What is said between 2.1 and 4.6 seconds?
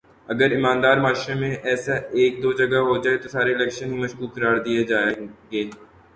ایک دو جگہ ہو جائے تو سارے الیکشن ہی مشکوک قرار